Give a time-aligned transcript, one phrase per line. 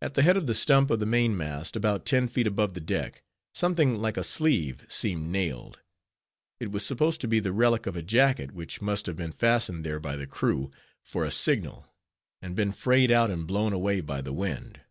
[0.00, 3.24] At the head of the stump of the mainmast, about ten feet above the deck,
[3.52, 5.80] something like a sleeve seemed nailed;
[6.60, 9.84] it was supposed to be the relic of a jacket, which must have been fastened
[9.84, 10.70] there by the crew
[11.02, 11.92] for a signal,
[12.40, 14.82] and been frayed out and blown away by the wind.